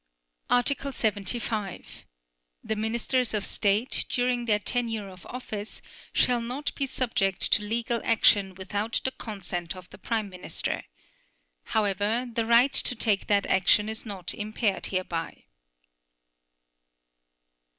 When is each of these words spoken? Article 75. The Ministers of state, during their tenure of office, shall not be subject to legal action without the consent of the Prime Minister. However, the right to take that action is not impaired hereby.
Article 0.49 0.91
75. 0.91 1.85
The 2.63 2.75
Ministers 2.75 3.35
of 3.35 3.45
state, 3.45 4.07
during 4.09 4.45
their 4.45 4.57
tenure 4.57 5.07
of 5.07 5.27
office, 5.27 5.79
shall 6.11 6.41
not 6.41 6.73
be 6.73 6.87
subject 6.87 7.51
to 7.51 7.61
legal 7.61 8.01
action 8.03 8.55
without 8.55 8.99
the 9.03 9.11
consent 9.11 9.75
of 9.75 9.87
the 9.91 9.99
Prime 9.99 10.27
Minister. 10.27 10.85
However, 11.65 12.27
the 12.33 12.47
right 12.47 12.73
to 12.73 12.95
take 12.95 13.27
that 13.27 13.45
action 13.45 13.87
is 13.87 14.03
not 14.03 14.33
impaired 14.33 14.87
hereby. 14.87 15.43